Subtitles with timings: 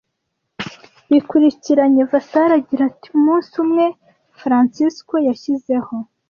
[1.11, 2.01] Bikurikiranye.
[2.11, 3.85] Vasari agira ati: "Umunsi umwe
[4.39, 5.93] Francesco yishyizeho